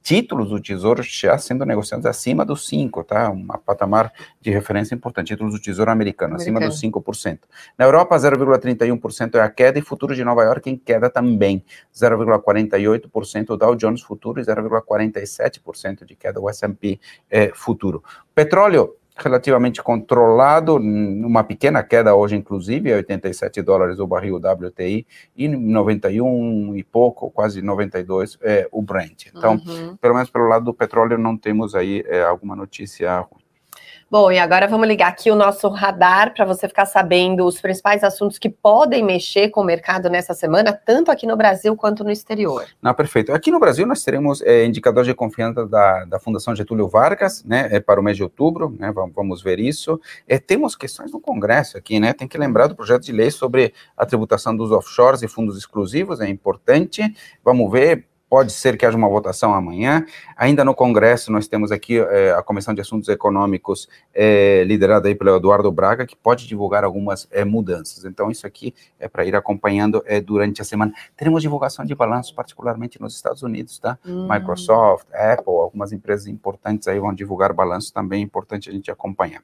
títulos 0.08 0.48
do 0.48 0.58
Tesouro 0.58 1.02
já 1.02 1.36
sendo 1.36 1.66
negociados 1.66 2.06
acima 2.06 2.42
dos 2.42 2.66
5, 2.66 3.04
tá? 3.04 3.30
Um 3.30 3.46
patamar 3.46 4.10
de 4.40 4.50
referência 4.50 4.94
importante, 4.94 5.28
títulos 5.28 5.52
do 5.52 5.60
Tesouro 5.60 5.90
americano, 5.90 6.34
americano. 6.34 6.64
acima 6.66 6.66
dos 6.66 6.80
5%. 6.80 7.40
Na 7.76 7.84
Europa, 7.84 8.16
0,31% 8.16 9.34
é 9.34 9.40
a 9.42 9.50
queda 9.50 9.78
e 9.78 9.82
futuros 9.82 10.16
de 10.16 10.24
Nova 10.24 10.44
York 10.44 10.70
em 10.70 10.78
queda 10.78 11.10
também, 11.10 11.62
0,48% 11.94 13.50
o 13.50 13.56
Dow 13.58 13.76
Jones 13.76 14.00
futuro 14.00 14.40
e 14.40 14.44
0,47% 14.44 16.06
de 16.06 16.16
queda 16.16 16.40
o 16.40 16.48
S&P 16.48 16.98
é, 17.30 17.52
futuro. 17.54 18.02
Petróleo 18.34 18.94
relativamente 19.18 19.82
controlado, 19.82 20.76
uma 20.76 21.42
pequena 21.44 21.82
queda 21.82 22.14
hoje, 22.14 22.36
inclusive, 22.36 22.92
87 22.92 23.60
dólares 23.62 23.98
o 23.98 24.06
barril 24.06 24.36
WTI 24.36 25.06
e 25.36 25.48
91 25.48 26.76
e 26.76 26.84
pouco, 26.84 27.30
quase 27.30 27.60
92 27.60 28.38
é, 28.42 28.68
o 28.70 28.80
Brent. 28.80 29.26
Então, 29.26 29.54
uhum. 29.54 29.96
pelo 29.96 30.14
menos 30.14 30.30
pelo 30.30 30.46
lado 30.46 30.64
do 30.64 30.74
petróleo, 30.74 31.18
não 31.18 31.36
temos 31.36 31.74
aí 31.74 32.04
é, 32.06 32.22
alguma 32.22 32.54
notícia 32.54 33.18
ruim. 33.18 33.37
Bom, 34.10 34.32
e 34.32 34.38
agora 34.38 34.66
vamos 34.66 34.88
ligar 34.88 35.08
aqui 35.08 35.30
o 35.30 35.36
nosso 35.36 35.68
radar 35.68 36.32
para 36.32 36.46
você 36.46 36.66
ficar 36.66 36.86
sabendo 36.86 37.44
os 37.44 37.60
principais 37.60 38.02
assuntos 38.02 38.38
que 38.38 38.48
podem 38.48 39.04
mexer 39.04 39.50
com 39.50 39.60
o 39.60 39.64
mercado 39.64 40.08
nessa 40.08 40.32
semana, 40.32 40.72
tanto 40.72 41.10
aqui 41.10 41.26
no 41.26 41.36
Brasil 41.36 41.76
quanto 41.76 42.02
no 42.02 42.10
exterior. 42.10 42.64
Não, 42.80 42.94
perfeito. 42.94 43.34
Aqui 43.34 43.50
no 43.50 43.60
Brasil 43.60 43.86
nós 43.86 44.02
teremos 44.02 44.40
é, 44.40 44.64
indicadores 44.64 45.06
de 45.06 45.12
confiança 45.12 45.66
da, 45.66 46.06
da 46.06 46.18
Fundação 46.18 46.56
Getúlio 46.56 46.88
Vargas, 46.88 47.44
né, 47.44 47.68
é, 47.70 47.80
para 47.80 48.00
o 48.00 48.02
mês 48.02 48.16
de 48.16 48.22
outubro, 48.22 48.74
né, 48.78 48.90
vamos, 48.90 49.14
vamos 49.14 49.42
ver 49.42 49.60
isso. 49.60 50.00
É, 50.26 50.38
temos 50.38 50.74
questões 50.74 51.12
no 51.12 51.20
Congresso 51.20 51.76
aqui, 51.76 52.00
né, 52.00 52.14
tem 52.14 52.26
que 52.26 52.38
lembrar 52.38 52.66
do 52.66 52.74
projeto 52.74 53.02
de 53.02 53.12
lei 53.12 53.30
sobre 53.30 53.74
a 53.94 54.06
tributação 54.06 54.56
dos 54.56 54.72
offshores 54.72 55.22
e 55.22 55.28
fundos 55.28 55.54
exclusivos, 55.58 56.18
é 56.22 56.28
importante. 56.30 57.02
Vamos 57.44 57.70
ver 57.70 58.07
pode 58.28 58.52
ser 58.52 58.76
que 58.76 58.84
haja 58.84 58.96
uma 58.96 59.08
votação 59.08 59.54
amanhã. 59.54 60.04
Ainda 60.36 60.64
no 60.64 60.74
Congresso, 60.74 61.32
nós 61.32 61.48
temos 61.48 61.72
aqui 61.72 61.98
é, 61.98 62.32
a 62.32 62.42
Comissão 62.42 62.74
de 62.74 62.80
Assuntos 62.80 63.08
Econômicos, 63.08 63.88
é, 64.14 64.64
liderada 64.64 65.08
aí 65.08 65.14
pelo 65.14 65.36
Eduardo 65.36 65.70
Braga, 65.72 66.06
que 66.06 66.14
pode 66.14 66.46
divulgar 66.46 66.84
algumas 66.84 67.26
é, 67.30 67.44
mudanças. 67.44 68.04
Então, 68.04 68.30
isso 68.30 68.46
aqui 68.46 68.74
é 69.00 69.08
para 69.08 69.24
ir 69.24 69.34
acompanhando 69.34 70.02
durante 70.24 70.60
a 70.60 70.64
semana. 70.64 70.92
Teremos 71.16 71.42
divulgação 71.42 71.84
de 71.84 71.94
balanços, 71.94 72.32
particularmente 72.32 73.00
nos 73.00 73.14
Estados 73.14 73.42
Unidos, 73.42 73.78
tá? 73.78 73.98
Hum. 74.06 74.28
Microsoft, 74.30 75.06
Apple, 75.12 75.54
algumas 75.54 75.92
empresas 75.92 76.26
importantes 76.26 76.86
aí 76.88 76.98
vão 76.98 77.14
divulgar 77.14 77.52
balanços 77.52 77.90
também, 77.90 78.20
é 78.20 78.24
importante 78.24 78.68
a 78.68 78.72
gente 78.72 78.90
acompanhar. 78.90 79.42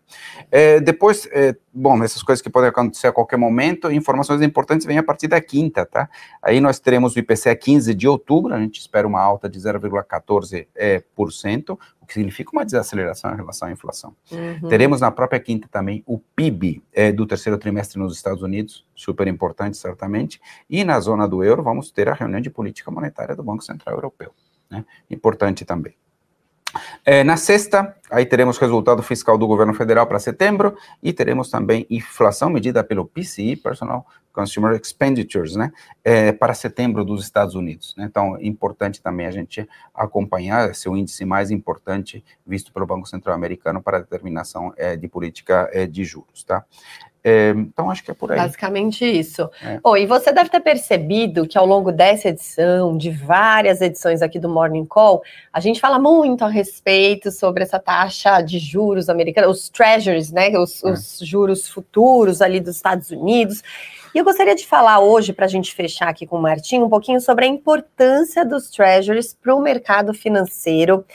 depois, 0.84 1.28
bom, 1.72 2.02
essas 2.02 2.22
coisas 2.22 2.42
que 2.42 2.50
podem 2.50 2.68
acontecer 2.68 3.06
a 3.06 3.12
qualquer 3.12 3.36
momento, 3.36 3.90
informações 3.90 4.42
importantes 4.42 4.86
vêm 4.86 4.98
a 4.98 5.02
partir 5.02 5.28
da 5.28 5.40
quinta, 5.40 5.86
tá? 5.86 6.08
Aí 6.42 6.60
nós 6.60 6.78
teremos 6.78 7.14
o 7.14 7.18
IPCA 7.18 7.54
15 7.54 7.94
de 7.94 8.08
outubro, 8.08 8.54
a 8.54 8.58
gente 8.60 8.74
espera 8.81 9.07
uma 9.07 9.21
alta 9.21 9.49
de 9.49 9.59
0,14%, 9.59 10.66
é, 10.75 11.02
por 11.14 11.33
cento, 11.33 11.78
o 12.00 12.07
que 12.07 12.14
significa 12.14 12.50
uma 12.52 12.64
desaceleração 12.64 13.33
em 13.33 13.37
relação 13.37 13.69
à 13.69 13.73
inflação. 13.73 14.14
Uhum. 14.31 14.69
Teremos 14.69 15.00
na 15.00 15.11
própria 15.11 15.40
quinta 15.40 15.69
também 15.69 16.02
o 16.07 16.19
PIB 16.19 16.83
é, 16.93 17.11
do 17.11 17.26
terceiro 17.26 17.59
trimestre 17.59 17.99
nos 17.99 18.14
Estados 18.14 18.43
Unidos, 18.43 18.87
super 18.95 19.26
importante, 19.26 19.76
certamente, 19.76 20.40
e 20.69 20.85
na 20.85 21.00
zona 21.00 21.26
do 21.26 21.43
euro 21.43 21.62
vamos 21.62 21.90
ter 21.90 22.09
a 22.09 22.14
reunião 22.14 22.40
de 22.40 22.50
política 22.50 22.90
monetária 22.90 23.35
do 23.35 23.43
Banco 23.43 23.64
Central 23.64 23.97
Europeu, 23.97 24.33
né? 24.71 24.85
Importante 25.11 25.64
também. 25.64 25.95
É, 27.04 27.23
na 27.25 27.37
sexta, 27.37 27.97
aí 28.11 28.26
teremos 28.26 28.59
resultado 28.59 29.02
fiscal 29.02 29.37
do 29.37 29.47
governo 29.47 29.75
federal 29.75 30.07
para 30.07 30.19
setembro 30.19 30.76
e 31.02 31.12
teremos 31.12 31.50
também 31.50 31.87
inflação 31.90 32.50
medida 32.50 32.83
pelo 32.83 33.04
PCI, 33.04 33.57
Personal 33.57 34.07
Consumer 34.33 34.78
Expenditures, 34.81 35.54
né, 35.54 35.71
é, 36.02 36.33
para 36.33 36.52
setembro 36.54 37.04
dos 37.04 37.23
Estados 37.23 37.54
Unidos. 37.54 37.95
Né? 37.97 38.04
Então, 38.04 38.37
é 38.37 38.45
importante 38.45 39.00
também 39.00 39.26
a 39.26 39.31
gente 39.31 39.66
acompanhar 39.95 40.71
esse 40.71 40.88
índice 40.88 41.25
mais 41.25 41.50
importante 41.50 42.25
visto 42.45 42.73
pelo 42.73 42.87
Banco 42.87 43.07
Central 43.07 43.35
Americano 43.35 43.81
para 43.81 44.00
determinação 44.00 44.73
é, 44.76 44.97
de 44.97 45.07
política 45.07 45.71
é, 45.73 45.87
de 45.87 46.04
juros, 46.04 46.43
tá? 46.43 46.64
É, 47.26 47.54
então, 47.57 47.90
acho 47.90 48.04
que 48.04 48.11
é 48.11 48.14
por 48.14 48.31
aí. 48.31 48.38
Basicamente 48.38 49.02
isso. 49.02 49.49
É. 49.62 49.81
Oh, 49.83 49.97
e 49.97 50.04
você 50.04 50.31
deve 50.31 50.50
ter 50.50 50.61
percebido 50.61 51.49
que 51.49 51.57
ao 51.57 51.64
longo 51.64 51.90
dessa 51.90 52.28
edição, 52.28 52.99
de 52.99 53.11
várias 53.11 53.81
edições 53.81 54.21
aqui 54.21 54.38
do 54.38 54.47
Morning 54.47 54.85
Call, 54.85 55.23
a 55.50 55.59
gente 55.59 55.81
fala 55.81 55.99
muito 55.99 56.45
a 56.45 56.49
respeito 56.49 57.31
sobre 57.31 57.62
essa 57.62 57.78
taxa 57.78 58.43
de 58.43 58.59
juros 58.59 59.09
americana, 59.09 59.49
os 59.49 59.71
treasuries, 59.71 60.31
né? 60.31 60.50
Os, 60.59 60.85
é. 60.85 60.90
os 60.90 61.19
juros 61.23 61.66
futuros 61.66 62.43
ali 62.43 62.61
dos 62.61 62.76
Estados 62.76 63.11
Unidos. 63.11 63.62
E 64.14 64.19
eu 64.19 64.25
gostaria 64.25 64.54
de 64.54 64.66
falar 64.66 65.00
hoje, 65.00 65.33
para 65.33 65.47
a 65.47 65.49
gente 65.49 65.75
fechar 65.75 66.09
aqui 66.09 66.26
com 66.26 66.37
o 66.37 66.43
Martim, 66.43 66.83
um 66.83 66.90
pouquinho 66.90 67.23
sobre 67.23 67.47
a 67.47 67.49
importância 67.49 68.45
dos 68.45 68.69
treasuries 68.69 69.33
para 69.33 69.54
o 69.54 69.62
mercado 69.62 70.12
financeiro. 70.12 71.07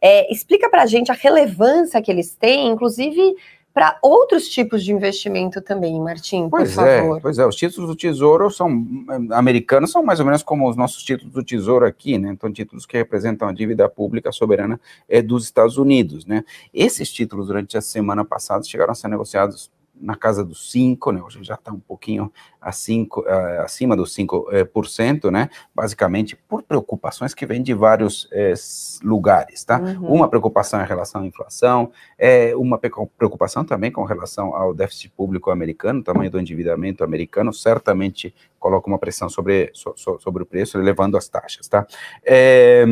É, 0.00 0.32
explica 0.32 0.70
para 0.70 0.82
a 0.82 0.86
gente 0.86 1.12
a 1.12 1.14
relevância 1.14 2.00
que 2.00 2.10
eles 2.10 2.34
têm, 2.34 2.68
inclusive 2.68 3.34
para 3.78 3.96
outros 4.02 4.48
tipos 4.48 4.82
de 4.82 4.90
investimento 4.90 5.62
também, 5.62 6.00
Martim, 6.00 6.48
pois 6.48 6.74
por 6.74 6.84
é, 6.84 6.98
favor. 6.98 7.20
Pois 7.20 7.38
é, 7.38 7.46
os 7.46 7.54
títulos 7.54 7.88
do 7.88 7.94
Tesouro 7.94 8.50
são 8.50 8.84
americanos, 9.30 9.92
são 9.92 10.02
mais 10.02 10.18
ou 10.18 10.26
menos 10.26 10.42
como 10.42 10.68
os 10.68 10.74
nossos 10.74 11.00
títulos 11.04 11.32
do 11.32 11.44
Tesouro 11.44 11.86
aqui, 11.86 12.18
né? 12.18 12.30
Então, 12.32 12.52
títulos 12.52 12.84
que 12.84 12.96
representam 12.96 13.46
a 13.46 13.52
dívida 13.52 13.88
pública 13.88 14.32
soberana 14.32 14.80
é, 15.08 15.22
dos 15.22 15.44
Estados 15.44 15.78
Unidos, 15.78 16.26
né? 16.26 16.44
Esses 16.74 17.12
títulos, 17.12 17.46
durante 17.46 17.78
a 17.78 17.80
semana 17.80 18.24
passada, 18.24 18.64
chegaram 18.64 18.90
a 18.90 18.96
ser 18.96 19.06
negociados 19.06 19.70
na 19.94 20.16
casa 20.16 20.44
dos 20.44 20.72
5, 20.72 21.12
né? 21.12 21.22
Hoje 21.22 21.38
já 21.42 21.54
está 21.54 21.70
um 21.72 21.78
pouquinho 21.78 22.32
cinco, 22.72 23.20
uh, 23.20 23.62
acima 23.62 23.96
dos 23.96 24.14
5%, 24.14 24.62
uh, 24.62 24.66
por 24.66 24.86
cento, 24.86 25.30
né? 25.30 25.48
Basicamente 25.74 26.36
por 26.36 26.62
preocupações 26.62 27.34
que 27.34 27.46
vêm 27.46 27.62
de 27.62 27.74
vários 27.74 28.24
uh, 28.24 29.06
lugares, 29.06 29.64
tá? 29.64 29.78
Uhum. 29.78 30.14
Uma 30.14 30.28
preocupação 30.28 30.82
em 30.82 30.86
relação 30.86 31.22
à 31.22 31.26
inflação, 31.26 31.90
é 32.18 32.54
uma 32.56 32.78
preocupação 32.78 33.64
também 33.64 33.90
com 33.90 34.04
relação 34.04 34.54
ao 34.54 34.74
déficit 34.74 35.10
público 35.10 35.50
americano, 35.50 36.02
tamanho 36.02 36.30
do 36.30 36.40
endividamento 36.40 37.04
americano, 37.04 37.52
certamente 37.52 38.34
coloca 38.58 38.88
uma 38.88 38.98
pressão 38.98 39.28
sobre, 39.28 39.70
so, 39.72 39.92
so, 39.96 40.18
sobre 40.20 40.42
o 40.42 40.46
preço, 40.46 40.78
elevando 40.78 41.16
as 41.16 41.28
taxas, 41.28 41.68
tá? 41.68 41.86
É, 42.24 42.84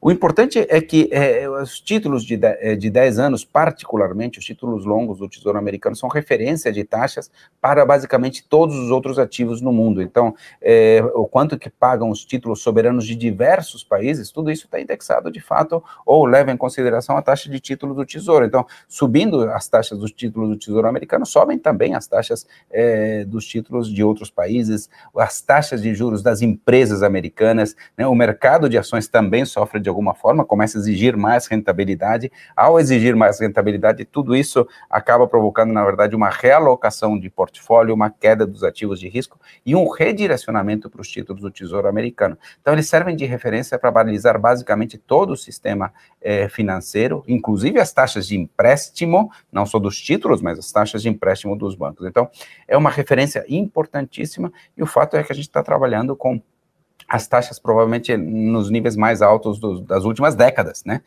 o 0.00 0.10
importante 0.10 0.64
é 0.68 0.80
que 0.80 1.08
é, 1.10 1.48
os 1.48 1.80
títulos 1.80 2.24
de, 2.24 2.36
de, 2.36 2.76
de 2.76 2.90
10 2.90 3.18
anos, 3.18 3.44
particularmente 3.44 4.38
os 4.38 4.44
títulos 4.44 4.84
longos 4.84 5.18
do 5.18 5.28
Tesouro 5.28 5.58
Americano, 5.58 5.96
são 5.96 6.08
referência 6.08 6.72
de 6.72 6.84
taxas 6.84 7.30
para 7.60 7.84
basicamente 7.84 8.46
todos 8.48 8.83
os 8.84 8.90
outros 8.90 9.18
ativos 9.18 9.60
no 9.60 9.72
mundo. 9.72 10.02
Então, 10.02 10.34
é, 10.60 11.02
o 11.14 11.26
quanto 11.26 11.58
que 11.58 11.70
pagam 11.70 12.10
os 12.10 12.24
títulos 12.24 12.62
soberanos 12.62 13.06
de 13.06 13.14
diversos 13.14 13.82
países, 13.82 14.30
tudo 14.30 14.50
isso 14.50 14.66
está 14.66 14.80
indexado 14.80 15.30
de 15.30 15.40
fato 15.40 15.82
ou 16.04 16.24
leva 16.26 16.52
em 16.52 16.56
consideração 16.56 17.16
a 17.16 17.22
taxa 17.22 17.50
de 17.50 17.58
título 17.60 17.94
do 17.94 18.04
Tesouro. 18.04 18.44
Então, 18.44 18.66
subindo 18.88 19.42
as 19.50 19.68
taxas 19.68 19.98
dos 19.98 20.12
títulos 20.12 20.48
do 20.50 20.56
Tesouro 20.56 20.86
americano, 20.86 21.24
sobem 21.24 21.58
também 21.58 21.94
as 21.94 22.06
taxas 22.06 22.46
é, 22.70 23.24
dos 23.24 23.46
títulos 23.46 23.92
de 23.92 24.02
outros 24.02 24.30
países, 24.30 24.88
as 25.16 25.40
taxas 25.40 25.82
de 25.82 25.94
juros 25.94 26.22
das 26.22 26.42
empresas 26.42 27.02
americanas, 27.02 27.74
né, 27.96 28.06
o 28.06 28.14
mercado 28.14 28.68
de 28.68 28.78
ações 28.78 29.08
também 29.08 29.44
sofre 29.44 29.80
de 29.80 29.88
alguma 29.88 30.14
forma, 30.14 30.44
começa 30.44 30.78
a 30.78 30.80
exigir 30.80 31.16
mais 31.16 31.46
rentabilidade. 31.46 32.30
Ao 32.56 32.78
exigir 32.78 33.16
mais 33.16 33.40
rentabilidade, 33.40 34.04
tudo 34.04 34.36
isso 34.36 34.66
acaba 34.88 35.26
provocando, 35.26 35.72
na 35.72 35.84
verdade, 35.84 36.14
uma 36.14 36.28
realocação 36.28 37.18
de 37.18 37.30
portfólio, 37.30 37.94
uma 37.94 38.10
queda 38.10 38.46
dos 38.46 38.62
ativos 38.62 38.73
de 38.74 39.08
risco 39.08 39.38
e 39.64 39.74
um 39.74 39.88
redirecionamento 39.88 40.90
para 40.90 41.00
os 41.00 41.08
títulos 41.08 41.40
do 41.40 41.50
Tesouro 41.50 41.88
americano. 41.88 42.36
Então, 42.60 42.72
eles 42.72 42.88
servem 42.88 43.16
de 43.16 43.24
referência 43.24 43.78
para 43.78 43.90
balizar 43.90 44.38
basicamente 44.38 44.98
todo 44.98 45.32
o 45.32 45.36
sistema 45.36 45.92
eh, 46.20 46.48
financeiro, 46.48 47.22
inclusive 47.28 47.78
as 47.78 47.92
taxas 47.92 48.26
de 48.26 48.36
empréstimo, 48.36 49.30
não 49.52 49.64
só 49.64 49.78
dos 49.78 50.00
títulos, 50.00 50.42
mas 50.42 50.58
as 50.58 50.70
taxas 50.72 51.02
de 51.02 51.08
empréstimo 51.08 51.56
dos 51.56 51.74
bancos. 51.74 52.06
Então, 52.06 52.28
é 52.66 52.76
uma 52.76 52.90
referência 52.90 53.44
importantíssima 53.48 54.52
e 54.76 54.82
o 54.82 54.86
fato 54.86 55.16
é 55.16 55.22
que 55.22 55.32
a 55.32 55.34
gente 55.34 55.46
está 55.46 55.62
trabalhando 55.62 56.16
com 56.16 56.40
as 57.08 57.26
taxas 57.26 57.58
provavelmente 57.58 58.16
nos 58.16 58.70
níveis 58.70 58.96
mais 58.96 59.20
altos 59.20 59.60
das 59.84 60.04
últimas 60.04 60.34
décadas, 60.34 60.82
né? 60.84 61.02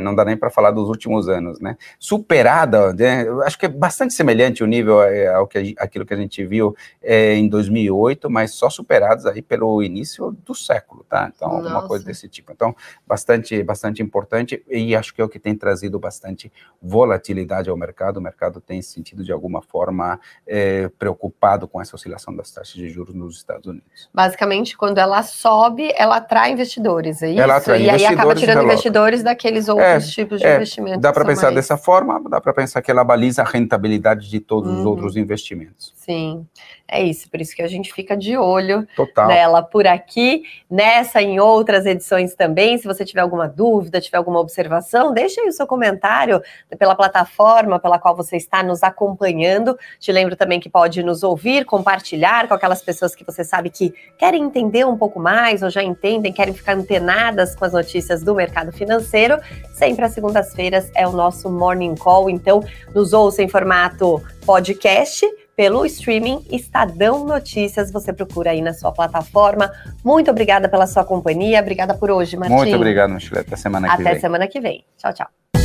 Não 0.00 0.14
dá 0.14 0.24
nem 0.24 0.36
para 0.36 0.50
falar 0.50 0.70
dos 0.70 0.88
últimos 0.88 1.28
anos, 1.28 1.60
né? 1.60 1.76
Superada, 1.98 2.92
né? 2.92 3.26
acho 3.44 3.58
que 3.58 3.66
é 3.66 3.68
bastante 3.68 4.14
semelhante 4.14 4.62
o 4.62 4.66
nível 4.66 5.02
é, 5.02 5.28
ao 5.28 5.46
que 5.46 5.74
aquilo 5.78 6.06
que 6.06 6.14
a 6.14 6.16
gente 6.16 6.44
viu 6.44 6.76
é, 7.02 7.34
em 7.34 7.48
2008, 7.48 8.30
mas 8.30 8.52
só 8.52 8.70
superados 8.70 9.26
aí 9.26 9.42
pelo 9.42 9.82
início 9.82 10.36
do 10.44 10.54
século, 10.54 11.04
tá? 11.08 11.30
Então, 11.34 11.48
Nossa. 11.48 11.64
alguma 11.64 11.88
coisa 11.88 12.04
desse 12.04 12.28
tipo. 12.28 12.52
Então, 12.52 12.74
bastante, 13.06 13.62
bastante 13.62 14.02
importante 14.02 14.64
e 14.68 14.94
acho 14.94 15.12
que 15.12 15.20
é 15.20 15.24
o 15.24 15.28
que 15.28 15.38
tem 15.38 15.54
trazido 15.54 15.98
bastante 15.98 16.52
volatilidade 16.80 17.68
ao 17.68 17.76
mercado. 17.76 18.18
O 18.18 18.20
mercado 18.20 18.60
tem 18.60 18.80
se 18.80 19.00
sentido 19.00 19.24
de 19.24 19.32
alguma 19.32 19.62
forma 19.62 20.20
é, 20.46 20.88
preocupado 20.98 21.66
com 21.66 21.80
essa 21.80 21.96
oscilação 21.96 22.34
das 22.36 22.50
taxas 22.50 22.74
de 22.74 22.88
juros 22.88 23.14
nos 23.14 23.36
Estados 23.36 23.66
Unidos. 23.66 24.10
Basicamente, 24.12 24.76
quando 24.76 24.98
ela 24.98 25.22
sobe, 25.22 25.49
ela 25.96 26.16
atrai 26.16 26.52
investidores, 26.52 27.22
é 27.22 27.30
isso? 27.30 27.40
Ela 27.40 27.56
atrai 27.56 27.78
e 27.78 27.82
investidores 27.82 28.10
aí 28.10 28.14
acaba 28.14 28.34
tirando 28.34 28.64
investidores 28.64 29.22
daqueles 29.22 29.68
outros 29.68 30.08
é, 30.08 30.10
tipos 30.10 30.40
de 30.40 30.46
é, 30.46 30.56
investimentos. 30.56 31.00
Dá 31.00 31.12
para 31.12 31.24
pensar 31.24 31.44
mais... 31.44 31.56
dessa 31.56 31.76
forma, 31.76 32.20
dá 32.28 32.40
para 32.40 32.52
pensar 32.52 32.82
que 32.82 32.90
ela 32.90 33.04
baliza 33.04 33.42
a 33.42 33.44
rentabilidade 33.44 34.28
de 34.28 34.40
todos 34.40 34.70
uhum. 34.70 34.80
os 34.80 34.86
outros 34.86 35.16
investimentos. 35.16 35.92
Sim, 35.96 36.46
é 36.88 37.02
isso, 37.02 37.30
por 37.30 37.40
isso 37.40 37.54
que 37.54 37.62
a 37.62 37.68
gente 37.68 37.92
fica 37.92 38.16
de 38.16 38.36
olho 38.36 38.86
Total. 38.96 39.28
nela 39.28 39.62
por 39.62 39.86
aqui, 39.86 40.42
nessa 40.68 41.22
e 41.22 41.26
em 41.26 41.40
outras 41.40 41.86
edições 41.86 42.34
também. 42.34 42.76
Se 42.78 42.86
você 42.86 43.04
tiver 43.04 43.20
alguma 43.20 43.48
dúvida, 43.48 44.00
tiver 44.00 44.18
alguma 44.18 44.40
observação, 44.40 45.12
deixe 45.12 45.40
aí 45.40 45.48
o 45.48 45.52
seu 45.52 45.66
comentário 45.66 46.42
pela 46.78 46.94
plataforma 46.94 47.78
pela 47.78 47.98
qual 47.98 48.16
você 48.16 48.36
está 48.36 48.62
nos 48.62 48.82
acompanhando. 48.82 49.78
Te 49.98 50.10
lembro 50.10 50.36
também 50.36 50.58
que 50.58 50.68
pode 50.68 51.02
nos 51.02 51.22
ouvir, 51.22 51.64
compartilhar 51.64 52.48
com 52.48 52.54
aquelas 52.54 52.82
pessoas 52.82 53.14
que 53.14 53.24
você 53.24 53.44
sabe 53.44 53.70
que 53.70 53.94
querem 54.18 54.42
entender 54.42 54.86
um 54.86 54.96
pouco 54.96 55.20
mais 55.30 55.62
ou 55.62 55.70
já 55.70 55.80
entendem, 55.80 56.32
querem 56.32 56.52
ficar 56.52 56.76
antenadas 56.76 57.54
com 57.54 57.64
as 57.64 57.72
notícias 57.72 58.20
do 58.20 58.34
mercado 58.34 58.72
financeiro. 58.72 59.38
Sempre 59.72 60.04
às 60.04 60.12
segundas-feiras 60.12 60.90
é 60.92 61.06
o 61.06 61.12
nosso 61.12 61.48
Morning 61.48 61.94
Call, 61.94 62.28
então 62.28 62.64
nos 62.92 63.12
ouça 63.12 63.40
em 63.40 63.48
formato 63.48 64.20
podcast 64.44 65.24
pelo 65.54 65.86
streaming 65.86 66.44
Estadão 66.50 67.24
Notícias. 67.24 67.92
Você 67.92 68.12
procura 68.12 68.50
aí 68.50 68.60
na 68.60 68.74
sua 68.74 68.90
plataforma. 68.90 69.70
Muito 70.04 70.30
obrigada 70.32 70.68
pela 70.68 70.86
sua 70.88 71.04
companhia. 71.04 71.60
Obrigada 71.60 71.94
por 71.94 72.10
hoje, 72.10 72.36
Martim. 72.36 72.54
Muito 72.54 72.74
obrigado, 72.74 73.12
Michele. 73.12 73.40
Até 73.40 73.54
semana 73.54 73.86
Até 73.86 73.96
que 73.96 74.02
vem. 74.02 74.12
Até 74.12 74.20
semana 74.20 74.48
que 74.48 74.60
vem. 74.60 74.84
Tchau, 74.98 75.12
tchau. 75.12 75.59